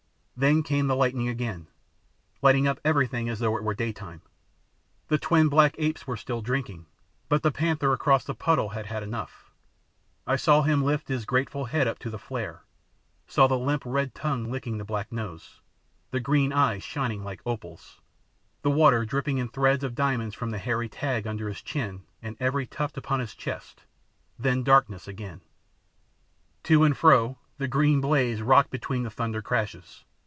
Then 0.37 0.63
came 0.63 0.87
the 0.87 0.95
lightning 0.95 1.29
again, 1.29 1.67
lighting 2.41 2.67
up 2.67 2.79
everything 2.83 3.29
as 3.29 3.37
though 3.37 3.55
it 3.57 3.63
were 3.63 3.75
daytime. 3.75 4.23
The 5.07 5.19
twin 5.19 5.49
black 5.49 5.75
apes 5.77 6.07
were 6.07 6.17
still 6.17 6.41
drinking, 6.41 6.87
but 7.29 7.43
the 7.43 7.51
panther 7.51 7.93
across 7.93 8.25
the 8.25 8.33
puddle 8.33 8.69
had 8.69 8.87
had 8.87 9.03
enough; 9.03 9.51
I 10.25 10.37
saw 10.37 10.63
him 10.63 10.83
lift 10.83 11.09
his 11.09 11.25
grateful 11.25 11.65
head 11.65 11.87
up 11.87 11.99
to 11.99 12.09
the 12.09 12.17
flare; 12.17 12.63
saw 13.27 13.45
the 13.45 13.59
limp 13.59 13.83
red 13.85 14.15
tongue 14.15 14.45
licking 14.49 14.79
the 14.79 14.83
black 14.83 15.11
nose, 15.11 15.61
the 16.09 16.19
green 16.19 16.51
eyes 16.51 16.81
shining 16.81 17.23
like 17.23 17.43
opals, 17.45 18.01
the 18.63 18.71
water 18.71 19.05
dripping 19.05 19.37
in 19.37 19.47
threads 19.47 19.83
of 19.83 19.93
diamonds 19.93 20.33
from 20.33 20.49
the 20.49 20.57
hairy 20.57 20.89
tag 20.89 21.27
under 21.27 21.49
his 21.49 21.61
chin 21.61 22.01
and 22.19 22.35
every 22.39 22.65
tuft 22.65 22.97
upon 22.97 23.19
his 23.19 23.35
chest 23.35 23.83
then 24.39 24.63
darkness 24.63 25.07
again. 25.07 25.41
To 26.63 26.83
and 26.83 26.97
fro 26.97 27.37
the 27.59 27.67
green 27.67 28.01
blaze 28.01 28.41
rocked 28.41 28.71
between 28.71 29.03
the 29.03 29.11
thunder 29.11 29.43
crashes. 29.43 30.03